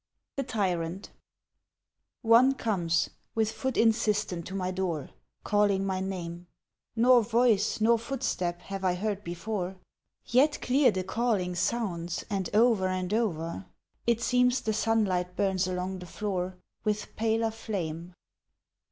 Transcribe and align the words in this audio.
The 0.35 0.41
Tyrant 0.41 1.11
ONE 2.23 2.55
comes 2.55 3.11
with 3.35 3.51
foot 3.51 3.77
insistent 3.77 4.47
to 4.47 4.55
my 4.55 4.71
door, 4.71 5.11
Calling 5.43 5.85
my 5.85 5.99
name; 5.99 6.47
Nor 6.95 7.21
voice 7.21 7.79
nor 7.79 7.99
footstep 7.99 8.61
have 8.61 8.83
I 8.83 8.95
heard 8.95 9.23
before, 9.23 9.75
Yet 10.25 10.59
clear 10.59 10.89
the 10.89 11.03
calling 11.03 11.53
sounds 11.53 12.25
and 12.31 12.49
o'er 12.55 12.87
and 12.87 13.13
o'er 13.13 13.67
It 14.07 14.23
seems 14.23 14.61
the 14.61 14.73
sunlight 14.73 15.35
burns 15.35 15.67
along 15.67 15.99
the 15.99 16.07
floor 16.07 16.55
With 16.83 17.15
paler 17.15 17.51
flame! 17.51 18.15